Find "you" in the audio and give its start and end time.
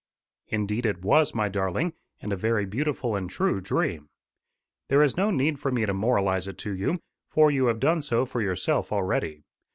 6.71-7.01, 7.51-7.65